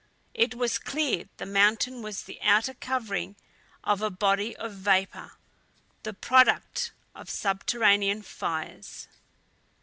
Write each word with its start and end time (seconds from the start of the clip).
It 0.33 0.55
was 0.55 0.79
clear 0.79 1.25
the 1.37 1.45
mountain 1.45 2.01
was 2.01 2.23
the 2.23 2.41
outer 2.41 2.73
covering 2.73 3.35
of 3.83 4.01
a 4.01 4.09
body 4.09 4.55
of 4.55 4.71
vapor, 4.73 5.33
the 6.01 6.11
product 6.15 6.91
of 7.13 7.29
subterranean 7.29 8.23
fires. 8.23 9.07